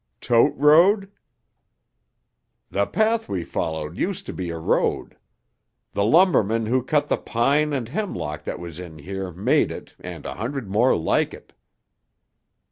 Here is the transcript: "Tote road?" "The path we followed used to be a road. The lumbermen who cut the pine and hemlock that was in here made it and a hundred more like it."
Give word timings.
"Tote 0.19 0.55
road?" 0.57 1.11
"The 2.71 2.87
path 2.87 3.29
we 3.29 3.43
followed 3.43 3.99
used 3.99 4.25
to 4.25 4.33
be 4.33 4.49
a 4.49 4.57
road. 4.57 5.15
The 5.93 6.03
lumbermen 6.03 6.65
who 6.65 6.81
cut 6.81 7.07
the 7.07 7.17
pine 7.17 7.71
and 7.71 7.87
hemlock 7.87 8.43
that 8.45 8.57
was 8.57 8.79
in 8.79 8.97
here 8.97 9.29
made 9.31 9.69
it 9.69 9.95
and 9.99 10.25
a 10.25 10.33
hundred 10.33 10.67
more 10.67 10.97
like 10.97 11.35
it." 11.35 11.53